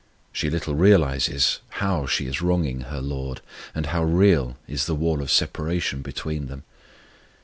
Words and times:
She 0.33 0.49
little 0.49 0.73
realizes 0.73 1.59
how 1.69 2.07
she 2.07 2.25
is 2.25 2.41
wronging 2.41 2.81
her 2.89 2.99
LORD, 3.01 3.39
and 3.75 3.85
how 3.85 4.03
real 4.03 4.57
is 4.67 4.87
the 4.87 4.95
wall 4.95 5.21
of 5.21 5.29
separation 5.29 6.01
between 6.01 6.47
them. 6.47 6.63